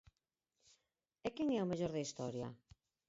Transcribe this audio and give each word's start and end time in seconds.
E 1.27 1.29
quen 1.35 1.47
é 1.59 1.61
o 1.63 1.69
mellor 1.71 1.91
da 1.93 2.03
historia? 2.05 2.47